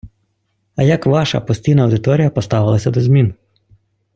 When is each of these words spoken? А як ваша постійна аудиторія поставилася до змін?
А 0.75 0.81
як 0.83 1.05
ваша 1.05 1.41
постійна 1.41 1.83
аудиторія 1.83 2.29
поставилася 2.29 2.91
до 2.91 3.01
змін? 3.01 3.33